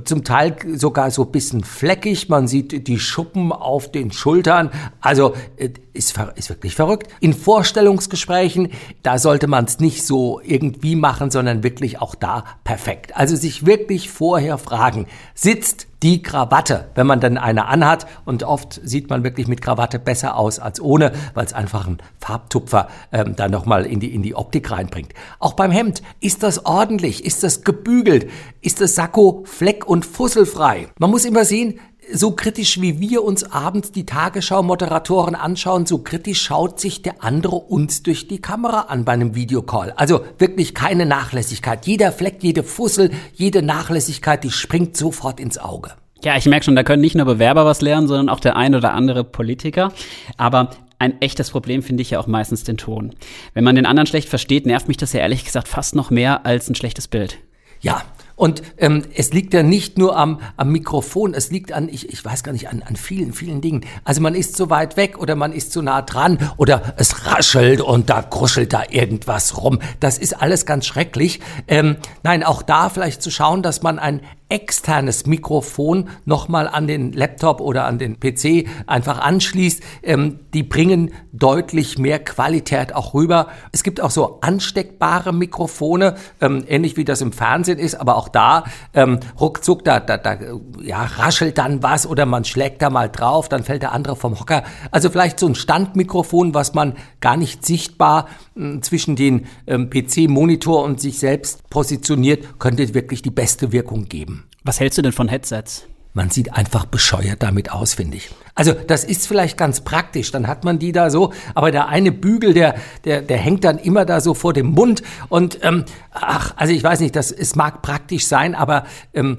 zum 0.05 0.23
Teil 0.23 0.55
sogar 0.77 1.11
so 1.11 1.25
bisschen 1.25 1.65
fleckig, 1.65 2.29
man 2.29 2.47
sieht 2.47 2.87
die 2.87 3.01
Schuppen 3.01 3.51
auf 3.51 3.91
den 3.91 4.13
Schultern, 4.13 4.71
also 5.01 5.35
äh, 5.57 5.71
ist, 5.95 6.17
ist 6.37 6.49
wirklich 6.49 6.77
verrückt. 6.77 7.11
In 7.19 7.35
Vorstellungsgesprächen, 7.35 8.69
da 9.03 9.19
sollte 9.19 9.49
man 9.49 9.65
es 9.65 9.81
nicht 9.81 10.07
so 10.07 10.41
irgendwie 10.45 10.95
machen, 10.95 11.33
sondern 11.33 11.65
wirklich 11.65 12.01
auch 12.01 12.15
da 12.15 12.45
perfekt. 12.63 13.17
Also 13.17 13.35
sich 13.35 13.67
wirklich 13.67 14.11
vorher 14.11 14.59
fragen, 14.59 15.07
sitzt 15.35 15.88
die 16.03 16.23
Krawatte, 16.23 16.91
wenn 16.95 17.07
man 17.07 17.21
dann 17.21 17.39
eine 17.39 17.67
anhat 17.67 18.07
und 18.25 18.43
oft 18.45 18.81
sieht 18.85 19.11
man 19.11 19.25
wirklich 19.25 19.49
mit 19.49 19.63
Krawatte 19.63 19.99
besser 19.99 20.37
aus 20.37 20.59
als 20.59 20.81
ohne, 20.81 21.13
weil 21.35 21.45
es 21.45 21.53
einfach 21.53 21.87
ein 21.87 21.99
Farbtupfer 22.21 22.89
ähm, 23.13 23.35
da 23.37 23.49
nochmal 23.49 23.85
in 23.85 24.01
die, 24.01 24.15
in 24.15 24.23
die 24.23 24.35
Optik 24.35 24.71
reinbringt. 24.71 25.13
Auch 25.39 25.55
beim 25.55 25.71
Hemd, 25.71 26.03
ist 26.21 26.43
das 26.43 26.65
ordentlich, 26.65 27.25
ist 27.25 27.43
das 27.43 27.63
gebügelt, 27.63 28.31
ist 28.61 28.81
das 28.81 28.95
Sakko 28.95 29.43
fleck- 29.45 29.87
und 29.87 30.07
fusselfrei? 30.07 30.89
Man 30.99 31.11
muss 31.11 31.25
immer 31.25 31.45
sehen, 31.45 31.81
so 32.13 32.33
kritisch 32.33 32.81
wie 32.81 33.01
wir 33.01 33.25
uns 33.25 33.45
abends 33.45 33.93
die 33.93 34.07
Tagesschau-Moderatoren 34.07 35.35
anschauen, 35.35 35.87
so 35.87 35.99
kritisch 35.99 36.43
schaut 36.43 36.81
sich 36.81 37.03
der 37.03 37.23
andere 37.23 37.57
uns 37.57 38.03
durch 38.03 38.29
die 38.29 38.41
Kamera 38.41 38.83
an 38.83 39.05
bei 39.05 39.13
einem 39.13 39.35
Videocall. 39.35 39.93
Also 39.97 40.21
wirklich 40.39 40.75
keine 40.75 41.07
Nachlässigkeit. 41.07 41.87
Jeder 41.87 42.13
Fleck, 42.13 42.39
jede 42.41 42.63
Fussel, 42.63 43.11
jede 43.35 43.63
Nachlässigkeit, 43.63 44.45
die 44.45 44.51
springt 44.51 44.97
sofort 44.97 45.41
ins 45.41 45.59
Auge. 45.59 45.93
Ja, 46.23 46.37
ich 46.37 46.47
merke 46.47 46.65
schon, 46.65 46.77
da 46.77 46.83
können 46.83 47.01
nicht 47.01 47.15
nur 47.15 47.27
Bewerber 47.27 47.65
was 47.65 47.81
lernen, 47.81 48.09
sondern 48.09 48.29
auch 48.29 48.41
der 48.41 48.57
ein 48.57 48.75
oder 48.75 48.93
andere 48.93 49.23
Politiker. 49.23 49.93
Aber 50.37 50.71
ein 50.99 51.21
echtes 51.21 51.51
Problem 51.51 51.83
finde 51.83 52.03
ich 52.03 52.11
ja 52.11 52.19
auch 52.19 52.27
meistens 52.27 52.65
den 52.65 52.77
Ton. 52.77 53.15
Wenn 53.55 53.63
man 53.63 53.77
den 53.77 53.87
anderen 53.87 54.07
schlecht 54.07 54.29
versteht, 54.29 54.67
nervt 54.67 54.89
mich 54.89 54.97
das 54.97 55.13
ja 55.13 55.21
ehrlich 55.21 55.45
gesagt 55.45 55.69
fast 55.69 55.95
noch 55.95 56.11
mehr 56.11 56.45
als 56.45 56.69
ein 56.69 56.75
schlechtes 56.75 57.07
Bild. 57.07 57.39
Ja, 57.81 58.03
und 58.39 58.63
ähm, 58.79 59.03
es 59.17 59.33
liegt 59.33 59.53
ja 59.53 59.65
nicht 59.65 59.99
nur 59.99 60.17
am, 60.17 60.41
am 60.57 60.71
Mikrofon, 60.71 61.35
es 61.35 61.51
liegt 61.51 61.73
an, 61.73 61.89
ich, 61.89 62.09
ich 62.09 62.25
weiß 62.25 62.45
gar 62.45 62.53
nicht, 62.53 62.69
an, 62.69 62.83
an 62.83 62.95
vielen, 62.95 63.33
vielen 63.33 63.61
Dingen. 63.61 63.85
Also 64.05 64.21
man 64.21 64.37
ist 64.37 64.57
zu 64.57 64.71
weit 64.71 64.97
weg 64.97 65.19
oder 65.19 65.35
man 65.35 65.53
ist 65.53 65.73
zu 65.73 65.83
nah 65.83 66.03
dran 66.03 66.39
oder 66.57 66.95
es 66.97 67.27
raschelt 67.27 67.81
und 67.81 68.09
da 68.11 68.23
kruschelt 68.23 68.73
da 68.73 68.85
irgendwas 68.89 69.57
rum. 69.57 69.81
Das 69.99 70.19
ist 70.19 70.41
alles 70.41 70.67
ganz 70.67 70.87
schrecklich. 70.87 71.41
Ähm, 71.67 71.97
nein, 72.23 72.45
auch 72.45 72.63
da 72.63 72.91
vielleicht 72.91 73.23
zu 73.23 73.33
schauen, 73.33 73.63
dass 73.63 73.83
man 73.83 73.99
ein 73.99 74.21
externes 74.49 75.27
Mikrofon 75.27 76.09
nochmal 76.25 76.69
an 76.69 76.87
den 76.87 77.13
Laptop 77.13 77.61
oder 77.61 77.85
an 77.85 77.99
den 77.99 78.19
PC 78.19 78.67
einfach 78.87 79.19
anschließt, 79.19 79.83
ähm, 80.03 80.41
die 80.55 80.63
bringen 80.63 81.13
deutlich 81.33 81.99
mehr 81.99 82.19
Qualität 82.19 82.95
auch 82.95 83.15
rüber. 83.15 83.49
Es 83.73 83.83
gibt 83.83 84.01
auch 84.01 84.11
so 84.11 84.41
ansteckbare 84.41 85.33
Mikrofone, 85.33 86.17
ähm, 86.41 86.65
ähnlich 86.67 86.97
wie 86.97 87.05
das 87.05 87.21
im 87.21 87.33
Fernsehen 87.33 87.79
ist, 87.79 87.95
aber 87.95 88.17
auch 88.17 88.29
da 88.29 88.65
ähm, 88.95 89.21
ruckzuck, 89.39 89.85
da, 89.85 90.01
da, 90.01 90.17
da 90.17 90.39
ja, 90.83 91.03
raschelt 91.05 91.59
dann 91.59 91.83
was 91.83 92.07
oder 92.07 92.25
man 92.25 92.45
schlägt 92.45 92.81
da 92.81 92.91
mal 92.91 93.09
drauf, 93.09 93.49
dann 93.49 93.65
fällt 93.65 93.83
der 93.83 93.93
andere 93.93 94.17
vom 94.17 94.41
Hocker. 94.41 94.65
Also 94.91 95.11
vielleicht 95.11 95.39
so 95.39 95.47
ein 95.47 95.55
Standmikrofon, 95.55 96.55
was 96.55 96.75
man 96.75 96.95
gar 97.21 97.37
nicht 97.37 97.67
sichtbar 97.67 98.29
äh, 98.57 98.81
zwischen 98.81 99.15
den 99.15 99.47
ähm, 99.67 99.91
PC-Monitor 99.91 100.83
und 100.83 101.01
sich 101.01 101.19
selbst 101.19 101.69
positioniert, 101.69 102.59
könnte 102.59 102.95
wirklich 102.95 103.23
die 103.23 103.31
beste 103.31 103.73
Wirkung 103.73 104.07
geben. 104.07 104.38
Was 104.65 104.81
hältst 104.81 104.99
du 104.99 105.03
denn 105.03 105.13
von 105.13 105.29
Headsets? 105.29 105.87
Man 106.15 106.31
sieht 106.31 106.53
einfach 106.53 106.87
bescheuert 106.87 107.43
damit 107.43 107.71
aus, 107.71 107.95
finde 107.95 108.17
ich. 108.17 108.31
Also 108.59 108.73
das 108.73 109.05
ist 109.05 109.29
vielleicht 109.29 109.57
ganz 109.57 109.83
praktisch, 109.83 110.33
dann 110.33 110.49
hat 110.49 110.65
man 110.65 110.81
die 110.81 110.91
da 110.91 111.11
so, 111.11 111.33
aber 111.55 111.71
der 111.71 111.87
eine 111.87 112.11
Bügel, 112.11 112.55
der, 112.55 112.75
der, 113.05 113.23
der 113.23 113.37
hängt 113.37 113.63
dann 113.63 113.79
immer 113.79 114.05
da 114.05 114.21
so 114.21 114.35
vor 114.35 114.53
dem 114.53 114.73
Mund 114.73 115.05
und 115.29 115.61
ähm, 115.63 115.85
ach, 116.11 116.55
also 116.57 116.73
ich 116.73 116.83
weiß 116.83 116.99
nicht, 116.99 117.15
das, 117.15 117.31
es 117.31 117.55
mag 117.55 117.83
praktisch 117.83 118.27
sein, 118.27 118.57
aber 118.57 118.83
ähm, 119.15 119.39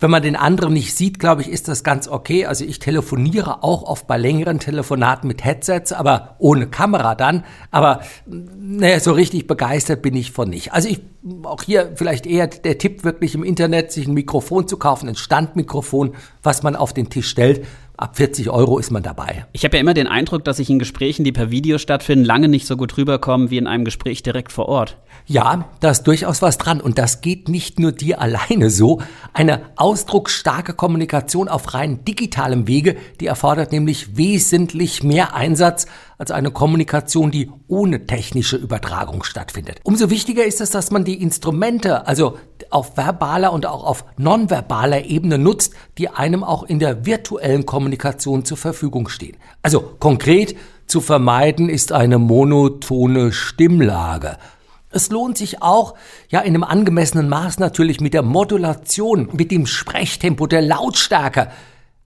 wenn 0.00 0.10
man 0.10 0.22
den 0.22 0.36
anderen 0.36 0.72
nicht 0.72 0.96
sieht, 0.96 1.18
glaube 1.18 1.42
ich, 1.42 1.50
ist 1.50 1.68
das 1.68 1.84
ganz 1.84 2.08
okay. 2.08 2.46
Also 2.46 2.64
ich 2.64 2.78
telefoniere 2.78 3.62
auch 3.62 3.82
oft 3.82 4.06
bei 4.06 4.16
längeren 4.16 4.58
Telefonaten 4.58 5.28
mit 5.28 5.44
Headsets, 5.44 5.92
aber 5.92 6.36
ohne 6.38 6.66
Kamera 6.66 7.14
dann. 7.14 7.44
Aber 7.70 8.00
naja, 8.24 9.00
so 9.00 9.12
richtig 9.12 9.46
begeistert 9.46 10.00
bin 10.00 10.16
ich 10.16 10.32
von 10.32 10.48
nicht. 10.48 10.72
Also 10.72 10.88
ich 10.88 11.02
auch 11.42 11.62
hier 11.62 11.92
vielleicht 11.96 12.24
eher 12.26 12.46
der 12.46 12.78
Tipp 12.78 13.04
wirklich 13.04 13.34
im 13.34 13.42
Internet, 13.42 13.90
sich 13.92 14.06
ein 14.06 14.14
Mikrofon 14.14 14.68
zu 14.68 14.76
kaufen, 14.76 15.08
ein 15.08 15.16
Standmikrofon, 15.16 16.14
was 16.42 16.62
man 16.62 16.76
auf 16.76 16.92
den 16.92 17.10
Tisch 17.10 17.28
stellt 17.28 17.66
ab 17.96 18.16
40 18.16 18.50
Euro 18.50 18.78
ist 18.78 18.90
man 18.90 19.02
dabei. 19.02 19.46
Ich 19.52 19.64
habe 19.64 19.76
ja 19.76 19.80
immer 19.80 19.94
den 19.94 20.06
Eindruck, 20.06 20.44
dass 20.44 20.58
ich 20.58 20.68
in 20.68 20.78
Gesprächen, 20.78 21.24
die 21.24 21.32
per 21.32 21.50
Video 21.50 21.78
stattfinden, 21.78 22.24
lange 22.24 22.48
nicht 22.48 22.66
so 22.66 22.76
gut 22.76 22.96
rüberkommen 22.96 23.50
wie 23.50 23.58
in 23.58 23.66
einem 23.66 23.84
Gespräch 23.84 24.22
direkt 24.22 24.52
vor 24.52 24.68
Ort. 24.68 24.96
Ja, 25.26 25.68
da 25.80 25.90
ist 25.90 26.04
durchaus 26.04 26.42
was 26.42 26.58
dran. 26.58 26.80
Und 26.80 26.98
das 26.98 27.20
geht 27.20 27.48
nicht 27.48 27.78
nur 27.78 27.92
dir 27.92 28.20
alleine 28.20 28.70
so. 28.70 29.00
Eine 29.32 29.62
ausdrucksstarke 29.76 30.74
Kommunikation 30.74 31.48
auf 31.48 31.74
rein 31.74 32.04
digitalem 32.04 32.66
Wege, 32.66 32.96
die 33.20 33.26
erfordert 33.26 33.72
nämlich 33.72 34.16
wesentlich 34.16 35.02
mehr 35.02 35.34
Einsatz 35.34 35.86
als 36.18 36.30
eine 36.30 36.50
Kommunikation, 36.50 37.30
die 37.30 37.50
ohne 37.68 38.06
technische 38.06 38.56
Übertragung 38.56 39.22
stattfindet. 39.22 39.80
Umso 39.84 40.08
wichtiger 40.10 40.44
ist 40.44 40.60
es, 40.60 40.70
dass 40.70 40.90
man 40.90 41.04
die 41.04 41.20
Instrumente, 41.22 42.06
also 42.06 42.38
auf 42.70 42.96
verbaler 42.96 43.52
und 43.52 43.66
auch 43.66 43.84
auf 43.84 44.04
nonverbaler 44.16 45.04
Ebene 45.04 45.38
nutzt, 45.38 45.74
die 45.98 46.08
einem 46.08 46.42
auch 46.42 46.62
in 46.62 46.78
der 46.78 47.04
virtuellen 47.04 47.66
Kommunikation 47.66 48.44
zur 48.44 48.56
Verfügung 48.56 49.08
stehen. 49.08 49.36
Also 49.62 49.80
konkret 49.80 50.56
zu 50.86 51.00
vermeiden 51.00 51.68
ist 51.68 51.92
eine 51.92 52.18
monotone 52.18 53.32
Stimmlage. 53.32 54.38
Es 54.90 55.10
lohnt 55.10 55.36
sich 55.36 55.62
auch, 55.62 55.94
ja, 56.30 56.40
in 56.40 56.54
einem 56.54 56.64
angemessenen 56.64 57.28
Maß 57.28 57.58
natürlich 57.58 58.00
mit 58.00 58.14
der 58.14 58.22
Modulation, 58.22 59.28
mit 59.32 59.50
dem 59.50 59.66
Sprechtempo, 59.66 60.46
der 60.46 60.62
Lautstärke, 60.62 61.50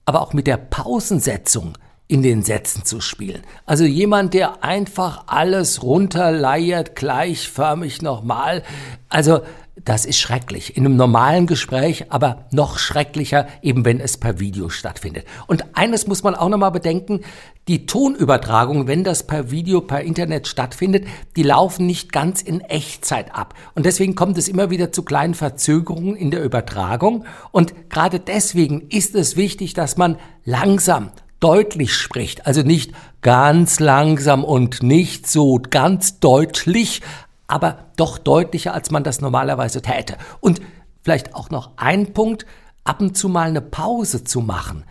aber 0.03 0.21
auch 0.21 0.33
mit 0.33 0.47
der 0.47 0.57
Pausensetzung 0.57 1.77
in 2.11 2.23
den 2.23 2.43
Sätzen 2.43 2.83
zu 2.83 2.99
spielen. 2.99 3.41
Also 3.65 3.85
jemand, 3.85 4.33
der 4.33 4.65
einfach 4.65 5.23
alles 5.27 5.81
runterleiert, 5.81 6.93
gleichförmig 6.93 8.01
nochmal. 8.01 8.63
Also 9.07 9.39
das 9.85 10.05
ist 10.05 10.19
schrecklich. 10.19 10.75
In 10.75 10.85
einem 10.85 10.97
normalen 10.97 11.47
Gespräch, 11.47 12.11
aber 12.11 12.45
noch 12.51 12.79
schrecklicher, 12.79 13.47
eben 13.61 13.85
wenn 13.85 14.01
es 14.01 14.17
per 14.17 14.41
Video 14.41 14.67
stattfindet. 14.67 15.25
Und 15.47 15.77
eines 15.77 16.05
muss 16.05 16.21
man 16.21 16.35
auch 16.35 16.49
nochmal 16.49 16.71
bedenken, 16.71 17.21
die 17.69 17.85
Tonübertragung, 17.85 18.87
wenn 18.87 19.05
das 19.05 19.25
per 19.25 19.49
Video, 19.49 19.79
per 19.79 20.01
Internet 20.01 20.49
stattfindet, 20.49 21.07
die 21.37 21.43
laufen 21.43 21.85
nicht 21.85 22.11
ganz 22.11 22.41
in 22.41 22.59
Echtzeit 22.59 23.33
ab. 23.33 23.53
Und 23.73 23.85
deswegen 23.85 24.15
kommt 24.15 24.37
es 24.37 24.49
immer 24.49 24.69
wieder 24.69 24.91
zu 24.91 25.03
kleinen 25.03 25.33
Verzögerungen 25.33 26.17
in 26.17 26.29
der 26.29 26.43
Übertragung. 26.43 27.23
Und 27.51 27.89
gerade 27.89 28.19
deswegen 28.19 28.81
ist 28.89 29.15
es 29.15 29.37
wichtig, 29.37 29.73
dass 29.73 29.95
man 29.95 30.17
langsam 30.43 31.11
deutlich 31.41 31.93
spricht, 31.93 32.47
also 32.47 32.61
nicht 32.61 32.93
ganz 33.21 33.81
langsam 33.81 34.45
und 34.45 34.81
nicht 34.81 35.27
so 35.27 35.59
ganz 35.69 36.19
deutlich, 36.19 37.01
aber 37.47 37.87
doch 37.97 38.17
deutlicher, 38.17 38.73
als 38.73 38.91
man 38.91 39.03
das 39.03 39.19
normalerweise 39.19 39.81
täte. 39.81 40.17
Und 40.39 40.61
vielleicht 41.01 41.35
auch 41.35 41.49
noch 41.49 41.71
ein 41.75 42.13
Punkt, 42.13 42.45
ab 42.85 43.01
und 43.01 43.17
zu 43.17 43.27
mal 43.27 43.49
eine 43.49 43.61
Pause 43.61 44.23
zu 44.23 44.39
machen 44.39 44.85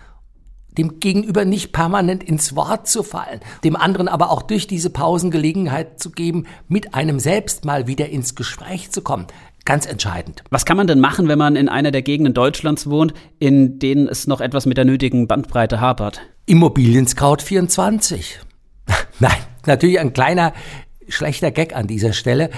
dem 0.79 1.01
Gegenüber 1.01 1.45
nicht 1.45 1.73
permanent 1.73 2.23
ins 2.23 2.55
Wort 2.55 2.89
zu 2.89 3.03
fallen, 3.03 3.41
dem 3.65 3.77
anderen 3.77 4.09
aber 4.09 4.31
auch 4.31 4.43
durch 4.43 4.67
diese 4.67 4.91
Pausen 4.91 5.31
Gelegenheit 5.31 6.01
zu 6.01 6.11
geben, 6.11 6.47
mit 6.69 6.95
einem 6.95 7.19
selbst 7.19 7.65
mal 7.65 7.87
wieder 7.87 8.09
ins 8.09 8.35
Gespräch 8.35 8.91
zu 8.91 9.03
kommen. 9.03 9.27
Ganz 9.65 9.87
entscheidend. 9.87 10.43
Was 10.51 10.65
kann 10.65 10.77
man 10.77 10.87
denn 10.87 11.01
machen, 11.01 11.29
wenn 11.29 11.39
man 11.39 11.57
in 11.57 11.69
einer 11.69 11.91
der 11.91 12.03
Gegenden 12.03 12.35
Deutschlands 12.35 12.89
wohnt, 12.89 13.15
in 13.39 13.79
denen 13.79 14.09
es 14.09 14.27
noch 14.27 14.41
etwas 14.41 14.67
mit 14.67 14.77
der 14.77 14.85
nötigen 14.85 15.27
Bandbreite 15.27 15.81
hapert? 15.81 16.21
Immobilien 16.47 17.07
Scout 17.07 17.39
24. 17.45 18.41
Nein, 19.21 19.33
natürlich 19.67 20.01
ein 20.01 20.13
kleiner 20.13 20.53
schlechter 21.09 21.51
Gag 21.51 21.77
an 21.77 21.87
dieser 21.87 22.13
Stelle. 22.13 22.51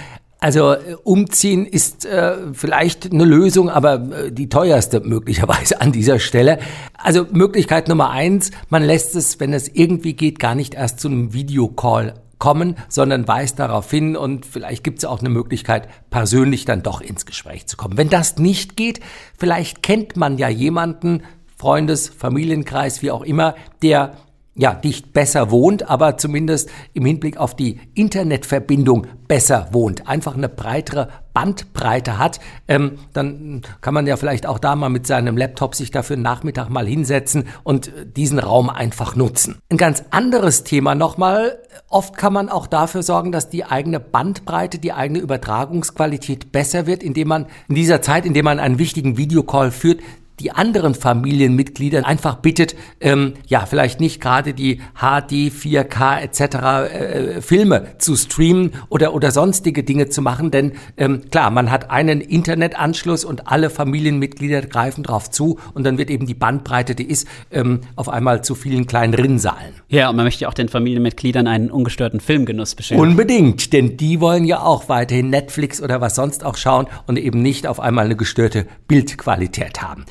Also 0.42 0.72
äh, 0.72 0.96
umziehen 1.04 1.66
ist 1.66 2.04
äh, 2.04 2.34
vielleicht 2.52 3.12
eine 3.12 3.24
Lösung, 3.24 3.70
aber 3.70 3.94
äh, 3.94 4.32
die 4.32 4.48
teuerste 4.48 5.00
möglicherweise 5.00 5.80
an 5.80 5.92
dieser 5.92 6.18
Stelle. 6.18 6.58
Also 6.94 7.26
Möglichkeit 7.30 7.88
Nummer 7.88 8.10
eins, 8.10 8.50
man 8.68 8.82
lässt 8.82 9.14
es, 9.14 9.38
wenn 9.38 9.52
es 9.52 9.68
irgendwie 9.68 10.14
geht, 10.14 10.40
gar 10.40 10.56
nicht 10.56 10.74
erst 10.74 10.98
zu 10.98 11.06
einem 11.06 11.32
Videocall 11.32 12.14
kommen, 12.42 12.74
sondern 12.88 13.28
weist 13.28 13.60
darauf 13.60 13.88
hin 13.88 14.16
und 14.16 14.46
vielleicht 14.46 14.82
gibt 14.82 14.98
es 14.98 15.04
auch 15.04 15.20
eine 15.20 15.28
Möglichkeit, 15.28 15.86
persönlich 16.10 16.64
dann 16.64 16.82
doch 16.82 17.00
ins 17.00 17.24
Gespräch 17.24 17.68
zu 17.68 17.76
kommen. 17.76 17.96
Wenn 17.96 18.08
das 18.08 18.36
nicht 18.36 18.76
geht, 18.76 18.98
vielleicht 19.38 19.84
kennt 19.84 20.16
man 20.16 20.38
ja 20.38 20.48
jemanden, 20.48 21.22
Freundes, 21.56 22.08
Familienkreis, 22.08 23.00
wie 23.00 23.12
auch 23.12 23.22
immer, 23.22 23.54
der 23.82 24.16
ja, 24.56 24.76
nicht 24.82 25.12
besser 25.12 25.52
wohnt, 25.52 25.88
aber 25.88 26.18
zumindest 26.18 26.68
im 26.94 27.04
Hinblick 27.04 27.36
auf 27.36 27.54
die 27.54 27.78
Internetverbindung 27.94 29.06
besser 29.28 29.68
wohnt, 29.70 30.08
einfach 30.08 30.34
eine 30.34 30.48
breitere 30.48 31.10
Bandbreite 31.34 32.18
hat, 32.18 32.40
ähm, 32.68 32.98
dann 33.12 33.62
kann 33.80 33.94
man 33.94 34.06
ja 34.06 34.16
vielleicht 34.16 34.46
auch 34.46 34.58
da 34.58 34.76
mal 34.76 34.88
mit 34.88 35.06
seinem 35.06 35.36
Laptop 35.36 35.74
sich 35.74 35.90
dafür 35.90 36.16
Nachmittag 36.16 36.68
mal 36.68 36.86
hinsetzen 36.86 37.44
und 37.62 37.90
diesen 38.16 38.38
Raum 38.38 38.70
einfach 38.70 39.16
nutzen. 39.16 39.58
Ein 39.70 39.76
ganz 39.76 40.04
anderes 40.10 40.64
Thema 40.64 40.94
nochmal. 40.94 41.58
Oft 41.88 42.16
kann 42.16 42.32
man 42.32 42.48
auch 42.48 42.66
dafür 42.66 43.02
sorgen, 43.02 43.32
dass 43.32 43.48
die 43.48 43.64
eigene 43.64 44.00
Bandbreite, 44.00 44.78
die 44.78 44.92
eigene 44.92 45.20
Übertragungsqualität 45.20 46.52
besser 46.52 46.86
wird, 46.86 47.02
indem 47.02 47.28
man 47.28 47.46
in 47.68 47.74
dieser 47.74 48.02
Zeit, 48.02 48.26
in 48.26 48.34
der 48.34 48.44
man 48.44 48.58
einen 48.58 48.78
wichtigen 48.78 49.16
Videocall 49.16 49.70
führt, 49.70 50.00
die 50.42 50.50
anderen 50.50 50.94
Familienmitglieder 50.94 52.04
einfach 52.06 52.36
bittet, 52.36 52.74
ähm, 53.00 53.34
ja, 53.46 53.64
vielleicht 53.64 54.00
nicht 54.00 54.20
gerade 54.20 54.54
die 54.54 54.80
HD, 54.94 55.52
4K 55.52 56.20
etc. 56.20 56.40
Äh, 56.40 57.42
Filme 57.42 57.86
zu 57.98 58.16
streamen 58.16 58.72
oder, 58.88 59.14
oder 59.14 59.30
sonstige 59.30 59.84
Dinge 59.84 60.08
zu 60.08 60.20
machen, 60.20 60.50
denn 60.50 60.72
ähm, 60.96 61.22
klar, 61.30 61.50
man 61.50 61.70
hat 61.70 61.90
einen 61.90 62.20
Internetanschluss 62.20 63.24
und 63.24 63.48
alle 63.48 63.70
Familienmitglieder 63.70 64.62
greifen 64.62 65.04
drauf 65.04 65.30
zu 65.30 65.58
und 65.74 65.84
dann 65.84 65.98
wird 65.98 66.10
eben 66.10 66.26
die 66.26 66.34
Bandbreite, 66.34 66.94
die 66.94 67.04
ist, 67.04 67.28
ähm, 67.50 67.80
auf 67.96 68.08
einmal 68.08 68.42
zu 68.42 68.54
vielen 68.54 68.86
kleinen 68.86 69.14
Rinnsalen. 69.14 69.74
Ja, 69.88 70.10
und 70.10 70.16
man 70.16 70.24
möchte 70.24 70.48
auch 70.48 70.54
den 70.54 70.68
Familienmitgliedern 70.68 71.46
einen 71.46 71.70
ungestörten 71.70 72.20
Filmgenuss 72.20 72.74
bescheren. 72.74 73.00
Unbedingt, 73.00 73.72
denn 73.72 73.96
die 73.96 74.20
wollen 74.20 74.44
ja 74.44 74.62
auch 74.62 74.88
weiterhin 74.88 75.30
Netflix 75.30 75.80
oder 75.80 76.00
was 76.00 76.16
sonst 76.16 76.44
auch 76.44 76.56
schauen 76.56 76.86
und 77.06 77.18
eben 77.18 77.42
nicht 77.42 77.66
auf 77.66 77.78
einmal 77.78 78.06
eine 78.06 78.16
gestörte 78.16 78.66
Bildqualität 78.88 79.82
haben. 79.82 80.04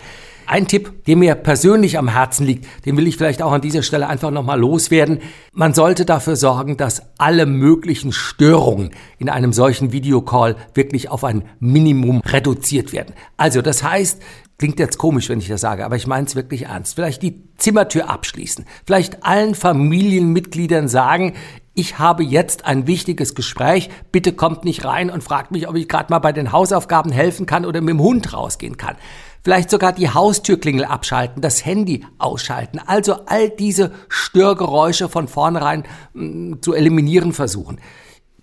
Ein 0.51 0.67
Tipp, 0.67 1.05
der 1.05 1.15
mir 1.15 1.35
persönlich 1.35 1.97
am 1.97 2.09
Herzen 2.09 2.45
liegt, 2.45 2.67
den 2.85 2.97
will 2.97 3.07
ich 3.07 3.15
vielleicht 3.15 3.41
auch 3.41 3.53
an 3.53 3.61
dieser 3.61 3.83
Stelle 3.83 4.09
einfach 4.09 4.31
nochmal 4.31 4.59
loswerden. 4.59 5.19
Man 5.53 5.73
sollte 5.73 6.03
dafür 6.03 6.35
sorgen, 6.35 6.75
dass 6.75 7.03
alle 7.17 7.45
möglichen 7.45 8.11
Störungen 8.11 8.91
in 9.17 9.29
einem 9.29 9.53
solchen 9.53 9.93
Videocall 9.93 10.57
wirklich 10.73 11.07
auf 11.07 11.23
ein 11.23 11.45
Minimum 11.61 12.19
reduziert 12.25 12.91
werden. 12.91 13.15
Also 13.37 13.61
das 13.61 13.81
heißt, 13.81 14.21
Klingt 14.61 14.77
jetzt 14.77 14.99
komisch, 14.99 15.27
wenn 15.27 15.39
ich 15.39 15.47
das 15.47 15.61
sage, 15.61 15.83
aber 15.83 15.95
ich 15.95 16.05
meine 16.05 16.27
es 16.27 16.35
wirklich 16.35 16.65
ernst. 16.65 16.93
Vielleicht 16.93 17.23
die 17.23 17.41
Zimmertür 17.57 18.11
abschließen. 18.11 18.65
Vielleicht 18.85 19.23
allen 19.23 19.55
Familienmitgliedern 19.55 20.87
sagen, 20.87 21.33
ich 21.73 21.99
habe 21.99 22.23
jetzt 22.23 22.65
ein 22.65 22.85
wichtiges 22.85 23.33
Gespräch, 23.33 23.89
bitte 24.11 24.33
kommt 24.33 24.65
nicht 24.65 24.83
rein 24.83 25.09
und 25.09 25.23
fragt 25.23 25.51
mich, 25.51 25.69
ob 25.69 25.75
ich 25.75 25.87
gerade 25.87 26.11
mal 26.11 26.19
bei 26.19 26.33
den 26.33 26.51
Hausaufgaben 26.51 27.11
helfen 27.11 27.45
kann 27.45 27.65
oder 27.65 27.79
mit 27.79 27.89
dem 27.89 28.01
Hund 28.01 28.33
rausgehen 28.33 28.75
kann. 28.75 28.97
Vielleicht 29.43 29.69
sogar 29.69 29.93
die 29.93 30.09
Haustürklingel 30.09 30.85
abschalten, 30.85 31.41
das 31.41 31.65
Handy 31.65 32.05
ausschalten. 32.19 32.79
Also 32.85 33.25
all 33.25 33.49
diese 33.49 33.91
Störgeräusche 34.09 35.09
von 35.09 35.27
vornherein 35.27 35.83
mh, 36.13 36.23
mm, 36.23 36.61
zu 36.61 36.73
eliminieren 36.73 37.33
versuchen. 37.33 37.79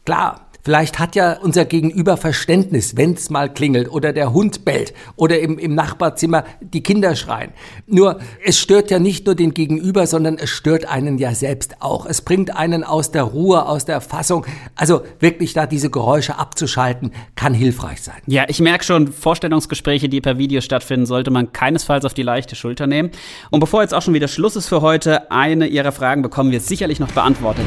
Klar, 0.05 0.48
Vielleicht 0.69 0.99
hat 0.99 1.17
ja 1.17 1.33
unser 1.33 1.65
Gegenüber 1.65 2.19
Verständnis, 2.19 2.95
wenn 2.95 3.15
es 3.15 3.31
mal 3.31 3.51
klingelt 3.51 3.91
oder 3.91 4.13
der 4.13 4.35
Hund 4.35 4.67
bellt 4.67 4.93
oder 5.17 5.41
im, 5.41 5.59
im 5.59 5.75
Nachbarzimmer 5.75 6.45
die 6.61 6.83
Kinder 6.83 7.17
schreien. 7.17 7.53
Nur 7.87 8.19
es 8.45 8.59
stört 8.59 8.91
ja 8.91 8.99
nicht 8.99 9.25
nur 9.25 9.35
den 9.35 9.55
Gegenüber, 9.55 10.07
sondern 10.07 10.37
es 10.37 10.51
stört 10.51 10.85
einen 10.85 11.17
ja 11.17 11.35
selbst 11.35 11.81
auch. 11.81 12.05
Es 12.05 12.21
bringt 12.21 12.55
einen 12.55 12.85
aus 12.85 13.11
der 13.11 13.23
Ruhe, 13.23 13.65
aus 13.65 13.87
der 13.87 14.03
Fassung. 14.03 14.45
Also 14.75 15.01
wirklich 15.21 15.55
da 15.55 15.65
diese 15.65 15.89
Geräusche 15.89 16.39
abzuschalten, 16.39 17.13
kann 17.35 17.55
hilfreich 17.55 18.03
sein. 18.03 18.21
Ja, 18.27 18.45
ich 18.49 18.61
merke 18.61 18.85
schon, 18.85 19.11
Vorstellungsgespräche, 19.11 20.11
die 20.11 20.21
per 20.21 20.37
Video 20.37 20.61
stattfinden, 20.61 21.07
sollte 21.07 21.31
man 21.31 21.51
keinesfalls 21.51 22.05
auf 22.05 22.13
die 22.13 22.23
leichte 22.23 22.57
Schulter 22.57 22.87
nehmen. 22.87 23.11
Und 23.49 23.61
bevor 23.61 23.81
jetzt 23.81 23.95
auch 23.95 24.03
schon 24.03 24.13
wieder 24.13 24.29
Schluss 24.29 24.55
ist 24.55 24.69
für 24.69 24.83
heute, 24.83 25.31
eine 25.31 25.67
Ihrer 25.67 25.93
Fragen 25.93 26.21
bekommen 26.21 26.51
wir 26.51 26.61
sicherlich 26.61 27.01
noch 27.01 27.13
beantwortet. 27.13 27.65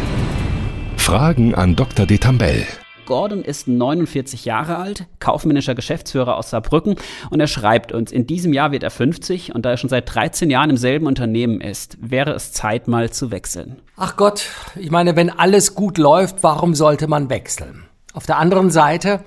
Fragen 0.98 1.56
an 1.56 1.76
Dr. 1.76 2.06
Detambell. 2.06 2.68
Gordon 3.06 3.44
ist 3.44 3.68
49 3.68 4.46
Jahre 4.46 4.78
alt, 4.78 5.06
kaufmännischer 5.20 5.76
Geschäftsführer 5.76 6.38
aus 6.38 6.50
Saarbrücken 6.50 6.96
und 7.30 7.40
er 7.40 7.48
schreibt 7.48 7.92
uns, 7.92 8.12
in 8.12 8.28
diesem 8.28 8.54
Jahr 8.54 8.72
wird 8.72 8.84
er 8.84 8.92
50 8.92 9.54
und 9.56 9.66
da 9.66 9.72
er 9.72 9.78
schon 9.78 9.90
seit 9.90 10.14
13 10.14 10.50
Jahren 10.50 10.70
im 10.70 10.78
selben 10.78 11.08
Unternehmen 11.08 11.62
ist, 11.62 11.98
wäre 12.02 12.32
es 12.32 12.52
Zeit 12.54 12.88
mal 12.88 13.10
zu 13.10 13.32
wechseln. 13.32 13.82
Ach 13.98 14.16
Gott, 14.16 14.48
ich 14.76 14.92
meine, 14.92 15.16
wenn 15.16 15.30
alles 15.30 15.76
gut 15.76 15.98
läuft, 15.98 16.44
warum 16.44 16.76
sollte 16.76 17.08
man 17.08 17.30
wechseln? 17.30 17.84
Auf 18.14 18.26
der 18.26 18.38
anderen 18.38 18.72
Seite, 18.72 19.22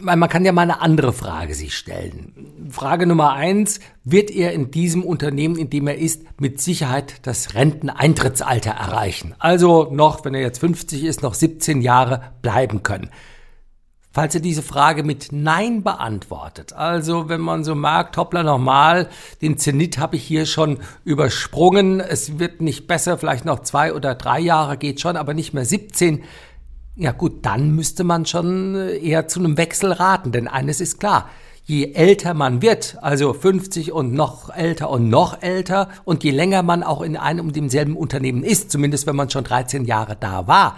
man 0.00 0.28
kann 0.28 0.44
ja 0.44 0.52
mal 0.52 0.62
eine 0.62 0.80
andere 0.80 1.12
Frage 1.12 1.54
sich 1.54 1.76
stellen. 1.76 2.68
Frage 2.70 3.06
Nummer 3.06 3.32
eins, 3.32 3.80
wird 4.04 4.30
er 4.30 4.52
in 4.52 4.70
diesem 4.70 5.02
Unternehmen, 5.02 5.56
in 5.56 5.70
dem 5.70 5.86
er 5.86 5.98
ist, 5.98 6.22
mit 6.40 6.60
Sicherheit 6.60 7.26
das 7.26 7.54
Renteneintrittsalter 7.54 8.70
erreichen? 8.70 9.34
Also 9.38 9.88
noch, 9.90 10.24
wenn 10.24 10.34
er 10.34 10.40
jetzt 10.40 10.58
50 10.58 11.04
ist, 11.04 11.22
noch 11.22 11.34
17 11.34 11.82
Jahre 11.82 12.32
bleiben 12.42 12.82
können. 12.82 13.10
Falls 14.10 14.34
er 14.34 14.40
diese 14.40 14.62
Frage 14.62 15.04
mit 15.04 15.28
Nein 15.30 15.84
beantwortet, 15.84 16.72
also 16.72 17.28
wenn 17.28 17.40
man 17.40 17.62
so 17.62 17.74
merkt, 17.74 18.16
hoppla 18.16 18.42
nochmal, 18.42 19.08
den 19.42 19.58
Zenit 19.58 19.98
habe 19.98 20.16
ich 20.16 20.24
hier 20.24 20.46
schon 20.46 20.78
übersprungen, 21.04 22.00
es 22.00 22.38
wird 22.38 22.60
nicht 22.60 22.86
besser, 22.86 23.18
vielleicht 23.18 23.44
noch 23.44 23.60
zwei 23.60 23.92
oder 23.92 24.14
drei 24.14 24.40
Jahre 24.40 24.76
geht 24.76 25.00
schon, 25.00 25.16
aber 25.16 25.34
nicht 25.34 25.52
mehr 25.52 25.66
17, 25.66 26.24
ja 26.98 27.12
gut, 27.12 27.46
dann 27.46 27.74
müsste 27.74 28.04
man 28.04 28.26
schon 28.26 28.74
äh, 28.74 28.98
eher 28.98 29.28
zu 29.28 29.38
einem 29.38 29.56
Wechsel 29.56 29.92
raten, 29.92 30.32
denn 30.32 30.48
eines 30.48 30.80
ist 30.80 30.98
klar. 30.98 31.30
Je 31.64 31.92
älter 31.92 32.34
man 32.34 32.62
wird, 32.62 32.96
also 33.02 33.34
50 33.34 33.92
und 33.92 34.14
noch 34.14 34.54
älter 34.54 34.90
und 34.90 35.08
noch 35.08 35.42
älter, 35.42 35.88
und 36.04 36.24
je 36.24 36.30
länger 36.30 36.62
man 36.62 36.82
auch 36.82 37.02
in 37.02 37.16
einem 37.16 37.46
und 37.46 37.56
demselben 37.56 37.96
Unternehmen 37.96 38.42
ist, 38.42 38.70
zumindest 38.70 39.06
wenn 39.06 39.16
man 39.16 39.30
schon 39.30 39.44
13 39.44 39.84
Jahre 39.84 40.16
da 40.18 40.46
war, 40.46 40.76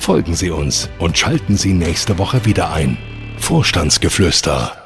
Folgen 0.00 0.34
Sie 0.34 0.50
uns 0.50 0.90
und 0.98 1.16
schalten 1.16 1.56
Sie 1.56 1.74
nächste 1.74 2.18
Woche 2.18 2.44
wieder 2.44 2.72
ein. 2.72 2.98
Vorstandsgeflüster 3.38 4.85